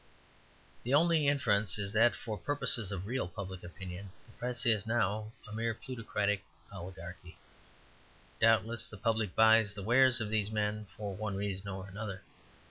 The 0.81 0.95
only 0.95 1.27
inference 1.27 1.77
is 1.77 1.93
that 1.93 2.15
for 2.15 2.35
purposes 2.35 2.91
of 2.91 3.05
real 3.05 3.27
public 3.27 3.63
opinion 3.63 4.09
the 4.25 4.31
press 4.31 4.65
is 4.65 4.87
now 4.87 5.31
a 5.47 5.53
mere 5.53 5.75
plutocratic 5.75 6.43
oligarchy. 6.73 7.37
Doubtless 8.39 8.87
the 8.87 8.97
public 8.97 9.35
buys 9.35 9.75
the 9.75 9.83
wares 9.83 10.19
of 10.19 10.31
these 10.31 10.49
men, 10.49 10.87
for 10.97 11.15
one 11.15 11.35
reason 11.35 11.67
or 11.67 11.85
another. 11.87 12.23